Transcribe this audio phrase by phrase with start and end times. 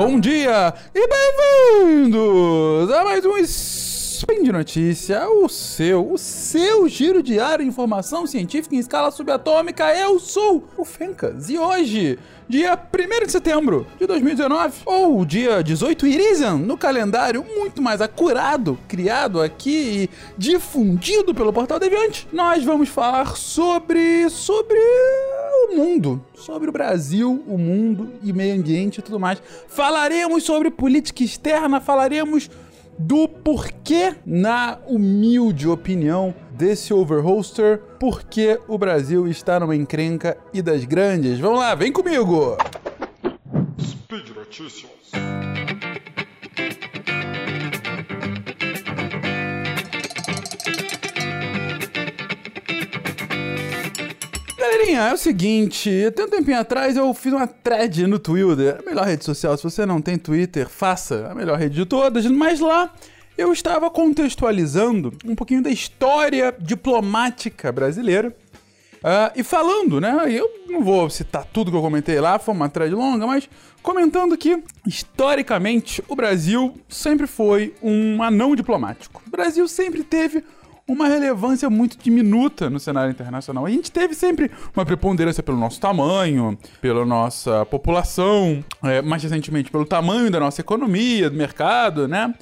[0.00, 7.22] Bom dia e bem-vindos a mais um Spin de Notícia, o seu, o seu giro
[7.22, 9.94] diário de informação científica em escala subatômica.
[9.94, 12.18] Eu sou o Fencas e hoje,
[12.48, 18.78] dia 1 de setembro de 2019, ou dia 18 Irisan, no calendário muito mais acurado,
[18.88, 24.30] criado aqui e difundido pelo Portal Deviante, nós vamos falar sobre.
[24.30, 24.78] sobre
[25.76, 29.42] mundo, sobre o Brasil, o mundo e meio ambiente e tudo mais.
[29.68, 32.50] Falaremos sobre política externa, falaremos
[32.98, 40.84] do porquê, na humilde opinião desse overholster, porquê o Brasil está numa encrenca e das
[40.84, 41.38] grandes.
[41.38, 42.58] Vamos lá, vem comigo!
[43.80, 44.90] Speed Notícias.
[54.94, 59.06] É o seguinte, tem um tempinho atrás eu fiz uma thread no Twitter, a melhor
[59.06, 62.92] rede social, se você não tem Twitter, faça, a melhor rede de todas, mas lá
[63.38, 68.34] eu estava contextualizando um pouquinho da história diplomática brasileira
[68.98, 72.68] uh, e falando, né, eu não vou citar tudo que eu comentei lá, foi uma
[72.68, 73.48] thread longa, mas
[73.82, 79.22] comentando que, historicamente, o Brasil sempre foi um anão diplomático.
[79.26, 80.44] O Brasil sempre teve
[80.92, 83.64] uma relevância muito diminuta no cenário internacional.
[83.64, 89.70] A gente teve sempre uma preponderância pelo nosso tamanho, pela nossa população, é, mais recentemente
[89.70, 92.34] pelo tamanho da nossa economia, do mercado, né?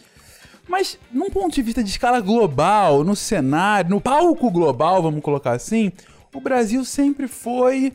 [0.66, 5.52] Mas, num ponto de vista de escala global, no cenário, no palco global, vamos colocar
[5.52, 5.92] assim,
[6.34, 7.92] o Brasil sempre foi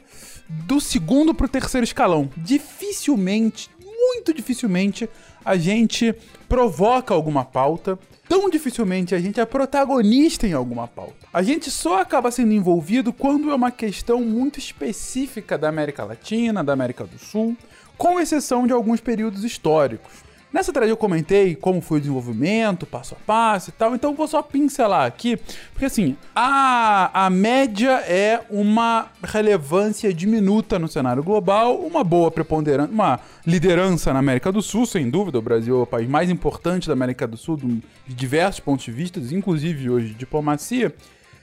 [0.47, 2.29] do segundo para o terceiro escalão.
[2.37, 5.09] Dificilmente, muito dificilmente,
[5.43, 6.13] a gente
[6.47, 7.97] provoca alguma pauta
[8.33, 11.13] tão dificilmente a gente é protagonista em alguma pauta.
[11.31, 16.63] A gente só acaba sendo envolvido quando é uma questão muito específica da América Latina,
[16.63, 17.55] da América do Sul,
[17.95, 20.11] com exceção de alguns períodos históricos.
[20.53, 24.27] Nessa thread eu comentei como foi o desenvolvimento, passo a passo e tal, então vou
[24.27, 25.35] só pincelar aqui,
[25.71, 32.93] porque assim, a, a média é uma relevância diminuta no cenário global, uma boa preponderância,
[32.93, 36.85] uma liderança na América do Sul, sem dúvida, o Brasil é o país mais importante
[36.85, 37.81] da América do Sul de
[38.13, 40.93] diversos pontos de vista, inclusive hoje de diplomacia,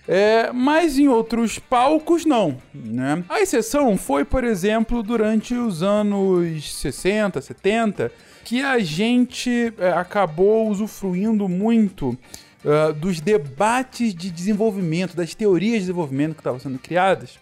[0.06, 3.24] é, mas em outros palcos não, né?
[3.28, 8.12] A exceção foi, por exemplo, durante os anos 60, 70,
[8.44, 12.16] que a gente é, acabou usufruindo muito
[12.64, 17.38] uh, dos debates de desenvolvimento, das teorias de desenvolvimento que estavam sendo criadas.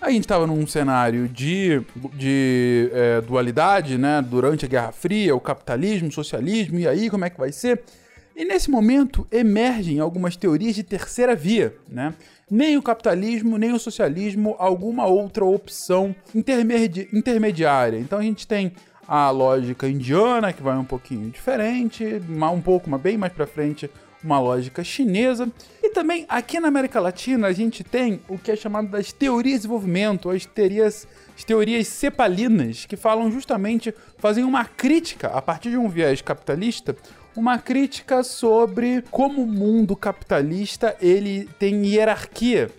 [0.00, 1.82] A gente estava num cenário de,
[2.14, 4.24] de é, dualidade, né?
[4.26, 7.82] Durante a Guerra Fria, o capitalismo, o socialismo, e aí como é que vai ser?
[8.34, 12.14] E nesse momento emergem algumas teorias de terceira via, né?
[12.50, 17.98] Nem o capitalismo, nem o socialismo, alguma outra opção intermedi intermediária.
[17.98, 18.72] Então a gente tem
[19.10, 23.90] a lógica indiana, que vai um pouquinho diferente, um pouco, mas bem mais para frente,
[24.22, 25.50] uma lógica chinesa.
[25.82, 29.54] E também aqui na América Latina a gente tem o que é chamado das teorias
[29.54, 35.70] de desenvolvimento, as teorias, as teorias cepalinas, que falam justamente, fazem uma crítica a partir
[35.70, 36.94] de um viés capitalista,
[37.34, 42.70] uma crítica sobre como o mundo capitalista ele tem hierarquia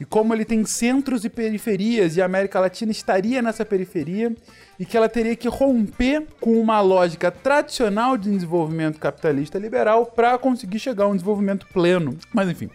[0.00, 4.34] e como ele tem centros e periferias e a América Latina estaria nessa periferia
[4.78, 10.36] e que ela teria que romper com uma lógica tradicional de desenvolvimento capitalista liberal para
[10.38, 12.16] conseguir chegar a um desenvolvimento pleno.
[12.34, 12.68] Mas enfim,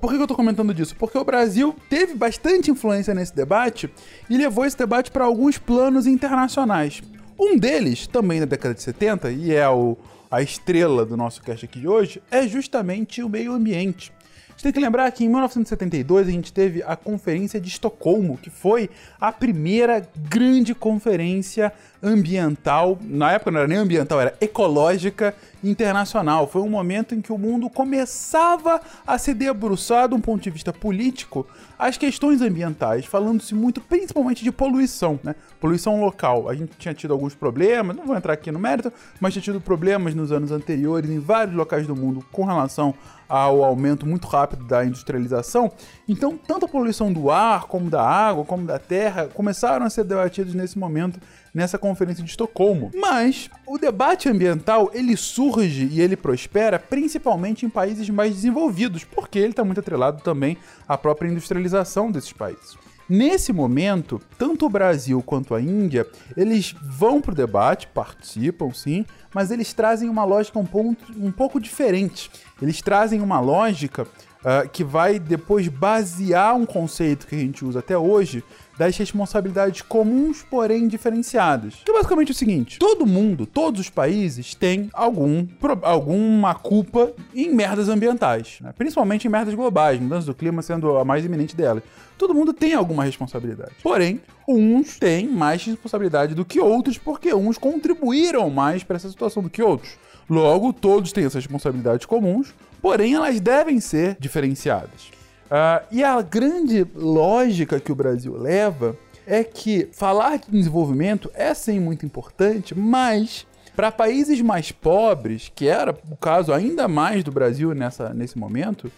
[0.00, 0.96] por que eu estou comentando disso?
[0.96, 3.88] Porque o Brasil teve bastante influência nesse debate
[4.28, 7.02] e levou esse debate para alguns planos internacionais.
[7.38, 9.96] Um deles, também na década de 70, e é o,
[10.30, 14.12] a estrela do nosso cast aqui de hoje, é justamente o meio ambiente
[14.54, 18.50] gente tem que lembrar que em 1972 a gente teve a Conferência de Estocolmo, que
[18.50, 18.88] foi
[19.20, 21.72] a primeira grande conferência
[22.04, 26.46] ambiental, na época não era nem ambiental, era ecológica internacional.
[26.46, 30.50] Foi um momento em que o mundo começava a se debruçar, de um ponto de
[30.50, 31.46] vista político,
[31.78, 35.34] as questões ambientais, falando-se muito principalmente de poluição, né?
[35.58, 36.48] Poluição local.
[36.48, 39.60] A gente tinha tido alguns problemas, não vou entrar aqui no mérito, mas tinha tido
[39.60, 42.94] problemas nos anos anteriores em vários locais do mundo com relação
[43.28, 45.72] ao aumento muito rápido da industrialização.
[46.08, 50.04] Então, tanto a poluição do ar, como da água, como da terra, começaram a ser
[50.04, 51.18] debatidos nesse momento
[51.54, 52.90] nessa conferência de Estocolmo.
[52.94, 59.38] Mas o debate ambiental ele surge e ele prospera principalmente em países mais desenvolvidos, porque
[59.38, 60.58] ele está muito atrelado também
[60.88, 62.76] à própria industrialização desses países.
[63.06, 69.04] Nesse momento, tanto o Brasil quanto a Índia, eles vão para o debate, participam sim,
[69.34, 72.30] mas eles trazem uma lógica um, ponto, um pouco diferente.
[72.62, 74.06] Eles trazem uma lógica
[74.44, 78.44] ah, que vai depois basear um conceito que a gente usa até hoje
[78.76, 81.74] das responsabilidades comuns, porém diferenciadas.
[81.84, 87.12] Que é basicamente o seguinte: todo mundo, todos os países têm algum, pro- alguma culpa
[87.34, 88.72] em merdas ambientais, né?
[88.76, 91.82] principalmente em merdas globais, mudança do clima sendo a mais iminente delas.
[92.18, 93.72] Todo mundo tem alguma responsabilidade.
[93.82, 99.42] Porém, uns têm mais responsabilidade do que outros, porque uns contribuíram mais para essa situação
[99.42, 99.96] do que outros.
[100.28, 105.10] Logo, todos têm essas responsabilidades comuns, porém elas devem ser diferenciadas.
[105.50, 108.94] Ah, e a grande lógica que o Brasil leva
[109.26, 115.66] é que falar de desenvolvimento é sim muito importante, mas para países mais pobres, que
[115.66, 118.92] era o caso ainda mais do Brasil nessa, nesse momento,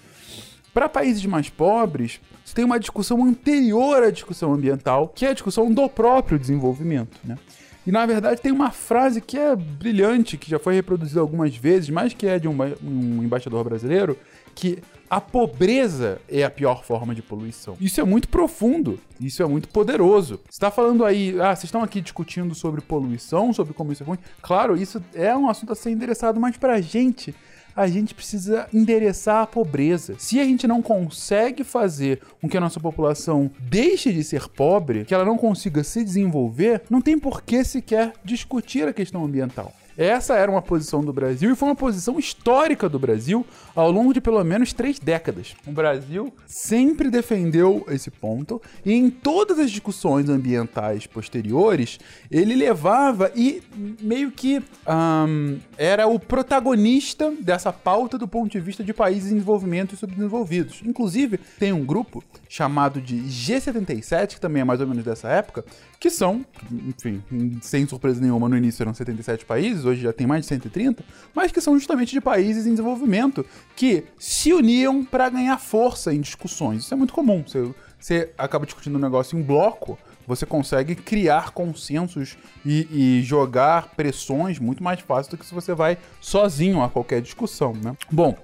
[0.75, 5.33] para países mais pobres, você tem uma discussão anterior à discussão ambiental, que é a
[5.33, 7.39] discussão do próprio desenvolvimento, né?
[7.87, 11.89] E na verdade tem uma frase que é brilhante, que já foi reproduzida algumas vezes,
[11.89, 14.19] mas que é de um, um embaixador brasileiro,
[14.55, 14.79] que
[15.09, 17.77] a pobreza é a pior forma de poluição.
[17.81, 20.41] Isso é muito profundo, isso é muito poderoso.
[20.45, 24.07] Você está falando aí, ah, vocês estão aqui discutindo sobre poluição, sobre como isso é
[24.07, 24.19] ruim.
[24.43, 27.33] Claro, isso é um assunto a ser endereçado, mas pra gente
[27.77, 30.15] a gente precisa endereçar a pobreza.
[30.19, 35.05] Se a gente não consegue fazer com que a nossa população deixe de ser pobre,
[35.05, 39.73] que ela não consiga se desenvolver, não tem por que sequer discutir a questão ambiental.
[39.97, 44.13] Essa era uma posição do Brasil e foi uma posição histórica do Brasil ao longo
[44.13, 45.55] de pelo menos três décadas.
[45.67, 51.99] O Brasil sempre defendeu esse ponto e em todas as discussões ambientais posteriores
[52.31, 53.63] ele levava e
[54.01, 59.35] meio que ahn, era o protagonista dessa pauta do ponto de vista de países em
[59.35, 60.83] desenvolvimento e subdesenvolvidos.
[60.85, 65.65] Inclusive, tem um grupo chamado de G77, que também é mais ou menos dessa época,
[65.99, 67.23] que são, enfim,
[67.63, 71.03] sem surpresa nenhuma, no início eram 77 países, hoje já tem mais de 130,
[71.35, 76.21] mas que são justamente de países em desenvolvimento que se uniam para ganhar força em
[76.21, 76.83] discussões.
[76.83, 77.43] Isso é muito comum.
[77.47, 83.95] Você, você acaba discutindo um negócio em bloco, você consegue criar consensos e, e jogar
[83.95, 87.97] pressões muito mais fácil do que se você vai sozinho a qualquer discussão, né?
[88.11, 88.37] Bom,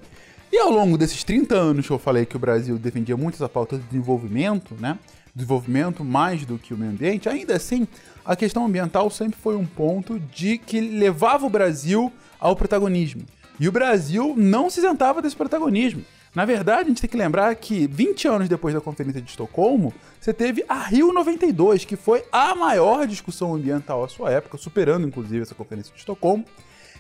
[0.53, 3.49] e ao longo desses 30 anos que eu falei que o Brasil defendia muito essa
[3.49, 4.99] pauta de desenvolvimento, né?
[5.35, 7.89] Desenvolvimento mais do que o meio ambiente, ainda assim,
[8.25, 13.23] a questão ambiental sempre foi um ponto de que levava o Brasil ao protagonismo.
[13.59, 16.05] E o Brasil não se isentava desse protagonismo.
[16.35, 19.93] Na verdade, a gente tem que lembrar que 20 anos depois da Conferência de Estocolmo,
[20.19, 25.07] você teve a Rio 92, que foi a maior discussão ambiental à sua época, superando
[25.07, 26.45] inclusive essa Conferência de Estocolmo.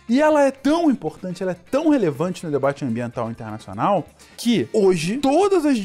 [0.08, 5.16] E ela é tão importante, ela é tão relevante no debate ambiental internacional que hoje
[5.18, 5.78] todas as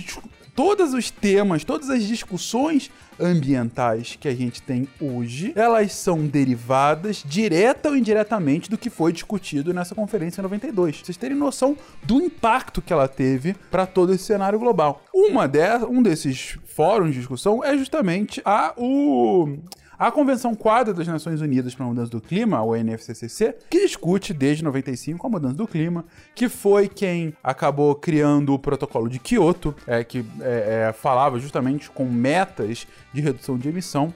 [0.57, 2.89] todos os temas, todas as discussões
[3.19, 9.13] ambientais que a gente tem hoje, elas são derivadas direta ou indiretamente do que foi
[9.13, 10.98] discutido nessa conferência em 92.
[10.98, 15.04] Pra vocês terem noção do impacto que ela teve para todo esse cenário global.
[15.13, 19.59] Uma de, um desses fóruns de discussão é justamente a o
[19.97, 24.33] a Convenção Quadra das Nações Unidas para a Mudança do Clima, a UNFCCC, que discute
[24.33, 26.05] desde 95 a mudança do clima,
[26.35, 31.89] que foi quem acabou criando o protocolo de Kyoto, é, que é, é, falava justamente
[31.89, 34.13] com metas de redução de emissão.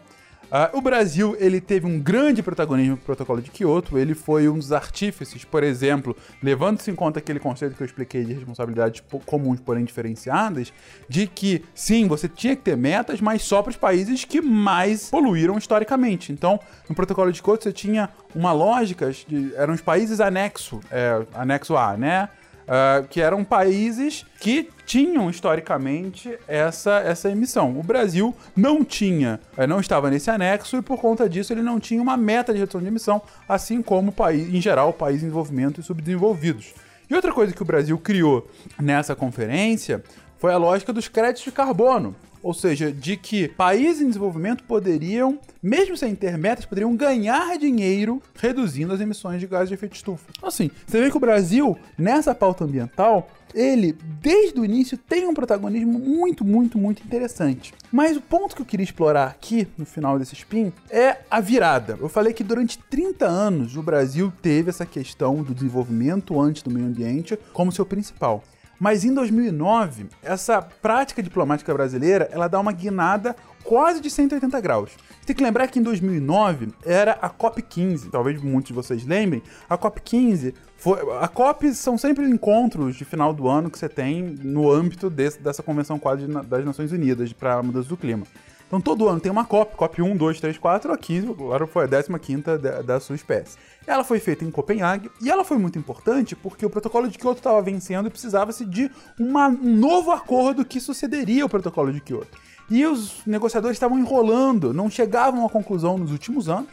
[0.53, 4.57] Ah, o Brasil ele teve um grande protagonismo no protocolo de Kyoto, ele foi um
[4.57, 6.13] dos artífices, por exemplo,
[6.43, 10.73] levando-se em conta aquele conceito que eu expliquei de responsabilidades po- comuns, porém diferenciadas,
[11.07, 15.09] de que sim, você tinha que ter metas, mas só para os países que mais
[15.09, 16.33] poluíram historicamente.
[16.33, 21.25] Então, no protocolo de Kyoto você tinha uma lógica, de, eram os países anexo, é,
[21.33, 22.27] anexo A, né?
[22.67, 27.77] Ah, que eram países que tinham historicamente essa, essa emissão.
[27.77, 31.79] O Brasil não tinha, eh, não estava nesse anexo e por conta disso ele não
[31.79, 35.79] tinha uma meta de redução de emissão, assim como país, em geral, países em desenvolvimento
[35.79, 36.73] e subdesenvolvidos.
[37.09, 38.49] E outra coisa que o Brasil criou
[38.79, 40.03] nessa conferência
[40.37, 42.15] foi a lógica dos créditos de carbono.
[42.43, 48.21] Ou seja, de que países em desenvolvimento poderiam, mesmo sem ter metas, poderiam ganhar dinheiro
[48.35, 50.25] reduzindo as emissões de gases de efeito estufa.
[50.37, 55.27] Então, Assim, você vê que o Brasil, nessa pauta ambiental, ele, desde o início, tem
[55.27, 57.73] um protagonismo muito, muito, muito interessante.
[57.91, 61.97] Mas o ponto que eu queria explorar aqui, no final desse spin, é a virada.
[61.99, 66.71] Eu falei que durante 30 anos o Brasil teve essa questão do desenvolvimento antes do
[66.71, 68.43] meio ambiente como seu principal.
[68.81, 74.89] Mas em 2009, essa prática diplomática brasileira, ela dá uma guinada quase de 180 graus.
[75.23, 79.43] Tem que lembrar que em 2009 era a COP15, talvez muitos de vocês lembrem.
[79.69, 84.23] A COP15 foi, a COP são sempre encontros de final do ano que você tem
[84.41, 88.25] no âmbito desse- dessa convenção na- das Nações Unidas para a mudança do clima.
[88.71, 92.19] Então todo ano tem uma COP, COP 1, 2, 3, 4, aqui agora foi a
[92.19, 93.57] 15 da, da sua espécie.
[93.85, 97.39] Ela foi feita em Copenhague e ela foi muito importante porque o protocolo de Kyoto
[97.39, 102.37] estava vencendo e precisava-se de uma, um novo acordo que sucederia o protocolo de Kyoto.
[102.69, 106.69] E os negociadores estavam enrolando, não chegavam à conclusão nos últimos anos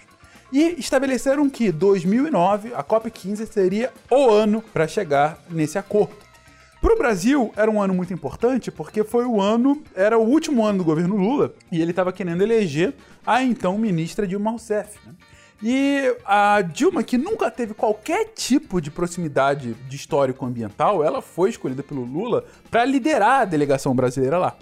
[0.52, 6.27] e estabeleceram que 2009, a COP15, seria o ano para chegar nesse acordo.
[6.80, 10.64] Para o Brasil, era um ano muito importante porque foi o ano, era o último
[10.64, 12.94] ano do governo Lula e ele estava querendo eleger
[13.26, 14.96] a então ministra Dilma Rousseff.
[15.04, 15.12] Né?
[15.60, 21.50] E a Dilma, que nunca teve qualquer tipo de proximidade de histórico ambiental, ela foi
[21.50, 24.56] escolhida pelo Lula para liderar a delegação brasileira lá.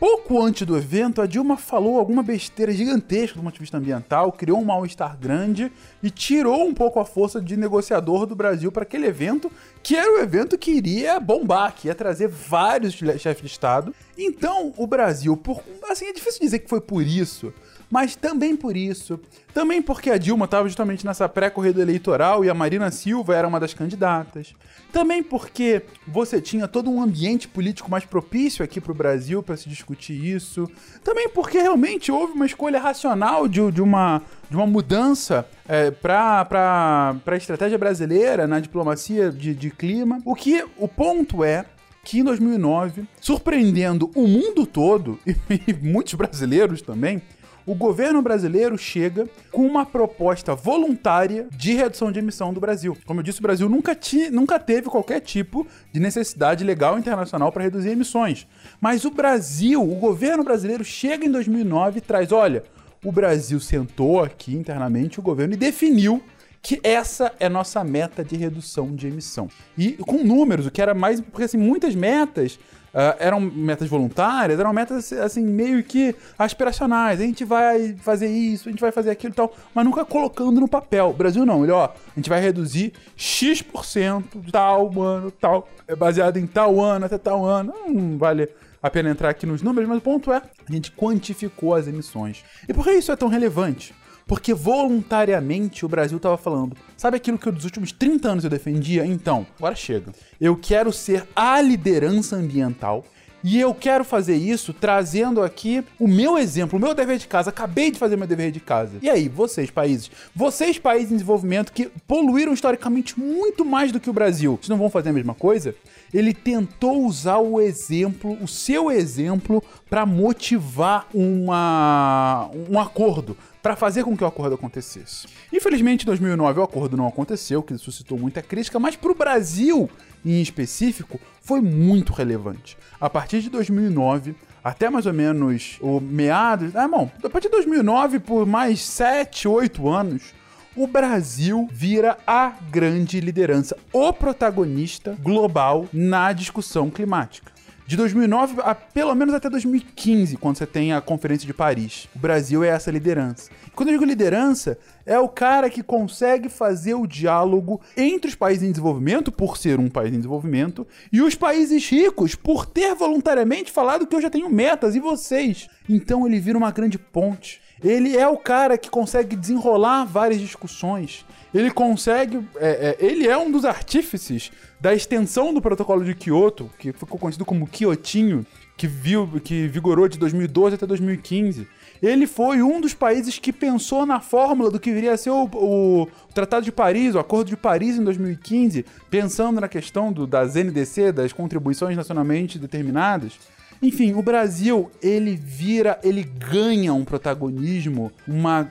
[0.00, 4.32] Pouco antes do evento, a Dilma falou alguma besteira gigantesca do ponto de vista ambiental,
[4.32, 5.70] criou um mal-estar grande
[6.02, 9.52] e tirou um pouco a força de negociador do Brasil para aquele evento,
[9.82, 13.94] que era o evento que iria bombar, que ia trazer vários chefes de Estado.
[14.16, 17.52] Então, o Brasil, por, assim, é difícil dizer que foi por isso,
[17.90, 19.18] mas também por isso,
[19.52, 23.58] também porque a Dilma estava justamente nessa pré-corrida eleitoral e a Marina Silva era uma
[23.58, 24.54] das candidatas,
[24.92, 29.56] também porque você tinha todo um ambiente político mais propício aqui para o Brasil para
[29.56, 30.70] se discutir isso,
[31.02, 37.14] também porque realmente houve uma escolha racional de, de uma de uma mudança é, para
[37.24, 40.20] a estratégia brasileira na diplomacia de, de clima.
[40.24, 41.64] O que o ponto é
[42.02, 45.36] que em 2009, surpreendendo o mundo todo e,
[45.70, 47.22] e muitos brasileiros também,
[47.66, 52.96] o governo brasileiro chega com uma proposta voluntária de redução de emissão do Brasil.
[53.06, 57.52] Como eu disse, o Brasil nunca, ti, nunca teve qualquer tipo de necessidade legal internacional
[57.52, 58.46] para reduzir emissões.
[58.80, 62.64] Mas o Brasil, o governo brasileiro chega em 2009 e traz: olha,
[63.04, 66.22] o Brasil sentou aqui internamente o governo e definiu
[66.62, 69.48] que essa é nossa meta de redução de emissão.
[69.76, 71.20] E com números, o que era mais.
[71.20, 72.58] Porque assim, muitas metas
[72.92, 77.20] Uh, eram metas voluntárias, eram metas assim, meio que aspiracionais.
[77.20, 80.60] A gente vai fazer isso, a gente vai fazer aquilo e tal, mas nunca colocando
[80.60, 81.10] no papel.
[81.10, 86.36] O Brasil não, ele, ó, a gente vai reduzir X% tal ano, tal, é baseado
[86.36, 87.72] em tal ano até tal ano.
[87.88, 88.48] Não vale
[88.82, 92.44] a pena entrar aqui nos números, mas o ponto é, a gente quantificou as emissões.
[92.68, 93.94] E por que isso é tão relevante?
[94.30, 98.48] Porque voluntariamente o Brasil estava falando, sabe aquilo que eu, dos últimos 30 anos eu
[98.48, 99.04] defendia?
[99.04, 100.12] Então, agora chega.
[100.40, 103.04] Eu quero ser a liderança ambiental.
[103.42, 107.50] E eu quero fazer isso trazendo aqui o meu exemplo, o meu dever de casa.
[107.50, 108.98] Acabei de fazer meu dever de casa.
[109.00, 110.10] E aí, vocês, países?
[110.34, 114.76] Vocês, países em desenvolvimento que poluíram historicamente muito mais do que o Brasil, vocês não
[114.76, 115.74] vão fazer a mesma coisa?
[116.12, 124.02] Ele tentou usar o exemplo, o seu exemplo, para motivar uma, um acordo, para fazer
[124.02, 125.26] com que o acordo acontecesse.
[125.52, 129.88] Infelizmente, em 2009 o acordo não aconteceu, que suscitou muita crítica, mas para o Brasil,
[130.24, 132.76] em específico, foi muito relevante.
[133.00, 136.76] A partir de 2009, até mais ou menos o meados.
[136.76, 140.34] Ah, bom, a partir de 2009, por mais 7, 8 anos,
[140.76, 147.49] o Brasil vira a grande liderança, o protagonista global na discussão climática
[147.90, 152.08] de 2009 a pelo menos até 2015, quando você tem a Conferência de Paris.
[152.14, 153.50] O Brasil é essa liderança.
[153.74, 158.62] Quando eu digo liderança, é o cara que consegue fazer o diálogo entre os países
[158.62, 163.72] em desenvolvimento, por ser um país em desenvolvimento, e os países ricos, por ter voluntariamente
[163.72, 165.68] falado que eu já tenho metas e vocês.
[165.88, 167.60] Então ele vira uma grande ponte.
[167.82, 171.24] Ele é o cara que consegue desenrolar várias discussões.
[171.52, 172.40] Ele consegue.
[172.56, 177.18] É, é, ele é um dos artífices da extensão do protocolo de Kyoto, que ficou
[177.18, 181.66] conhecido como Kyotinho, que, viu, que vigorou de 2012 até 2015.
[182.02, 185.44] Ele foi um dos países que pensou na fórmula do que viria a ser o,
[185.52, 190.54] o, Tratado de Paris, o Acordo de Paris em 2015, pensando na questão do, das
[190.54, 193.34] NDC, das contribuições nacionalmente determinadas.
[193.82, 198.70] Enfim, o Brasil, ele vira, ele ganha um protagonismo, uma,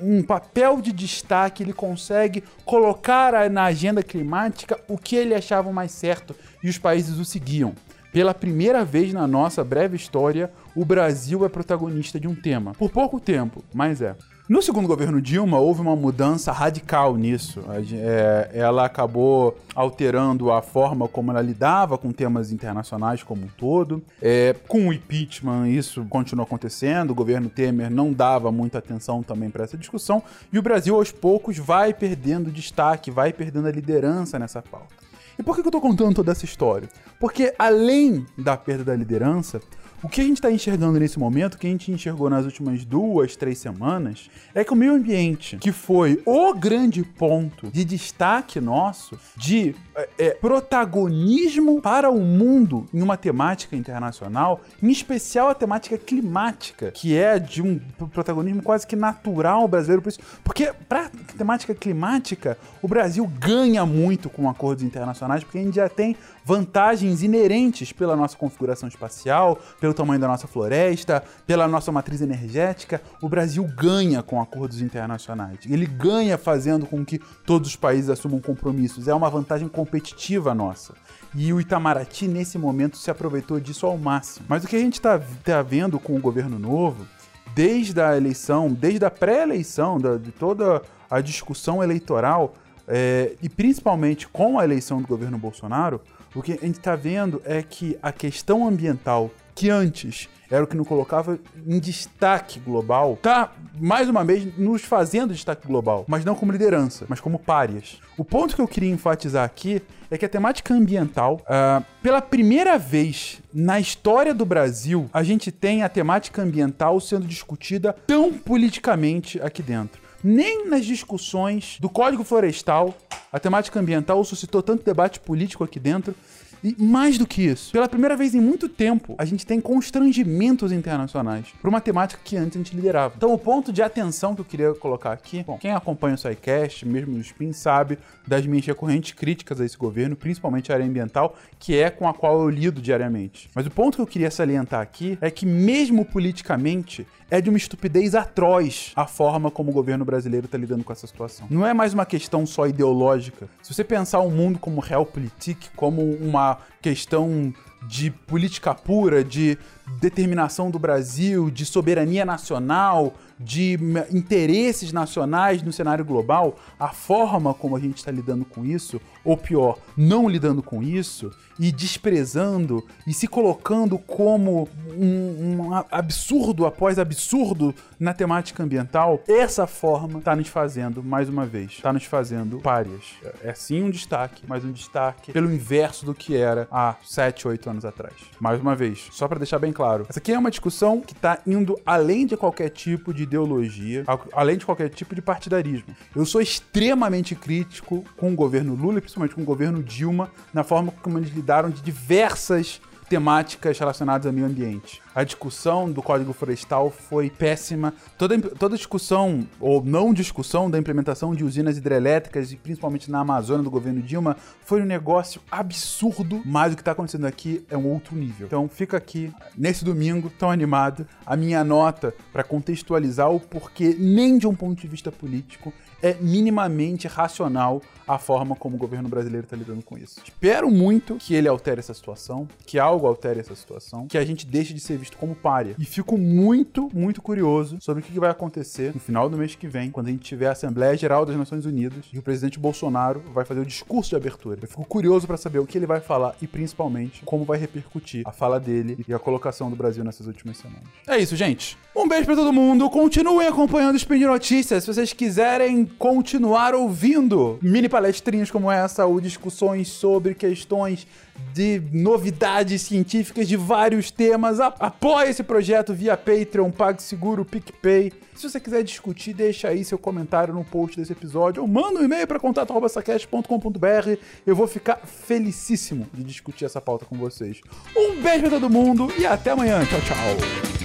[0.00, 5.92] um papel de destaque, ele consegue colocar na agenda climática o que ele achava mais
[5.92, 7.74] certo e os países o seguiam.
[8.12, 12.72] Pela primeira vez na nossa breve história, o Brasil é protagonista de um tema.
[12.74, 14.16] Por pouco tempo, mas é.
[14.50, 17.62] No segundo governo Dilma, houve uma mudança radical nisso.
[17.92, 24.02] É, ela acabou alterando a forma como ela lidava com temas internacionais como um todo.
[24.20, 27.12] É, com o impeachment, isso continuou acontecendo.
[27.12, 30.20] O governo Temer não dava muita atenção também para essa discussão.
[30.52, 34.96] E o Brasil, aos poucos, vai perdendo destaque, vai perdendo a liderança nessa pauta.
[35.38, 36.88] E por que eu estou contando toda essa história?
[37.20, 39.60] Porque, além da perda da liderança,
[40.02, 42.86] O que a gente está enxergando nesse momento, o que a gente enxergou nas últimas
[42.86, 48.58] duas, três semanas, é que o meio ambiente, que foi o grande ponto de destaque
[48.60, 55.54] nosso, de é, é, protagonismo para o mundo em uma temática internacional, em especial a
[55.54, 57.78] temática climática, que é de um
[58.10, 60.02] protagonismo quase que natural brasileiro.
[60.42, 65.90] Porque, para temática climática, o Brasil ganha muito com acordos internacionais, porque a gente já
[65.90, 72.20] tem vantagens inerentes pela nossa configuração espacial, pelo tamanho da nossa floresta, pela nossa matriz
[72.20, 73.00] energética.
[73.20, 75.58] O Brasil ganha com acordos internacionais.
[75.68, 79.08] Ele ganha fazendo com que todos os países assumam compromissos.
[79.08, 80.94] É uma vantagem competitiva nossa.
[81.34, 84.46] E o Itamaraty, nesse momento, se aproveitou disso ao máximo.
[84.48, 87.06] Mas o que a gente está tá vendo com o governo novo,
[87.54, 92.54] desde a eleição, desde a pré-eleição, de toda a discussão eleitoral,
[92.86, 96.00] é, e principalmente com a eleição do governo Bolsonaro,
[96.34, 100.66] o que a gente está vendo é que a questão ambiental, que antes era o
[100.66, 106.24] que nos colocava em destaque global, tá, mais uma vez, nos fazendo destaque global, mas
[106.24, 108.00] não como liderança, mas como párias.
[108.18, 109.80] O ponto que eu queria enfatizar aqui
[110.10, 115.52] é que a temática ambiental, uh, pela primeira vez na história do Brasil, a gente
[115.52, 122.22] tem a temática ambiental sendo discutida tão politicamente aqui dentro nem nas discussões do Código
[122.22, 122.94] Florestal
[123.32, 126.14] a temática ambiental suscitou tanto debate político aqui dentro.
[126.62, 130.72] E mais do que isso, pela primeira vez em muito tempo, a gente tem constrangimentos
[130.72, 133.14] internacionais para uma temática que antes a gente liderava.
[133.16, 136.86] Então, o ponto de atenção que eu queria colocar aqui, bom, quem acompanha o SciCast,
[136.86, 141.36] mesmo o Spin, sabe das minhas recorrentes críticas a esse governo, principalmente a área ambiental,
[141.58, 143.48] que é com a qual eu lido diariamente.
[143.54, 147.56] Mas o ponto que eu queria salientar aqui é que, mesmo politicamente, é de uma
[147.56, 151.46] estupidez atroz a forma como o governo brasileiro está lidando com essa situação.
[151.48, 153.48] Não é mais uma questão só ideológica.
[153.62, 157.54] Se você pensar o mundo como realpolitik, como uma questão
[157.86, 159.58] de política pura, de
[159.98, 163.78] determinação do Brasil, de soberania nacional, de
[164.12, 169.36] interesses nacionais no cenário global, a forma como a gente está lidando com isso, ou
[169.36, 176.98] pior, não lidando com isso, e desprezando e se colocando como um, um absurdo após
[176.98, 182.58] absurdo na temática ambiental, essa forma está nos fazendo, mais uma vez, está nos fazendo
[182.58, 183.02] párias.
[183.42, 187.69] É sim um destaque, mas um destaque pelo inverso do que era há 7, 8
[187.70, 188.14] anos atrás.
[188.38, 191.38] Mais uma vez, só para deixar bem claro, essa aqui é uma discussão que está
[191.46, 195.94] indo além de qualquer tipo de ideologia, além de qualquer tipo de partidarismo.
[196.14, 200.62] Eu sou extremamente crítico com o governo Lula e principalmente com o governo Dilma na
[200.62, 205.02] forma como eles lidaram de diversas temáticas relacionadas ao meio ambiente.
[205.12, 207.92] A discussão do Código Florestal foi péssima.
[208.16, 213.64] Toda, toda discussão, ou não discussão, da implementação de usinas hidrelétricas, e principalmente na Amazônia
[213.64, 217.88] do governo Dilma, foi um negócio absurdo, mas o que está acontecendo aqui é um
[217.88, 218.46] outro nível.
[218.46, 224.38] Então fica aqui, nesse domingo, tão animado, a minha nota para contextualizar o porquê, nem
[224.38, 229.44] de um ponto de vista político, é minimamente racional a forma como o governo brasileiro
[229.44, 230.20] está lidando com isso.
[230.24, 234.46] Espero muito que ele altere essa situação, que algo altere essa situação, que a gente
[234.46, 235.74] deixe de ser visto como párea.
[235.78, 239.66] E fico muito, muito curioso sobre o que vai acontecer no final do mês que
[239.66, 243.22] vem, quando a gente tiver a Assembleia Geral das Nações Unidas e o presidente Bolsonaro
[243.32, 244.58] vai fazer o discurso de abertura.
[244.62, 248.22] Eu fico curioso para saber o que ele vai falar e principalmente como vai repercutir
[248.26, 250.84] a fala dele e a colocação do Brasil nessas últimas semanas.
[251.06, 251.76] É isso, gente.
[251.94, 252.88] Um beijo para todo mundo.
[252.88, 254.84] Continuem acompanhando o Spin Notícias.
[254.84, 261.06] Se vocês quiserem continuar ouvindo mini palestrinhas como essa ou discussões sobre questões
[261.52, 264.60] de novidades científicas de vários temas.
[264.60, 268.12] Apoie esse projeto via Patreon, PagSeguro, PicPay.
[268.34, 272.04] Se você quiser discutir, deixa aí seu comentário no post desse episódio ou manda um
[272.04, 274.18] e-mail para contato.sacast.com.br.
[274.46, 277.60] Eu vou ficar felicíssimo de discutir essa pauta com vocês.
[277.96, 279.84] Um beijo pra todo mundo e até amanhã.
[279.84, 280.79] Tchau, tchau.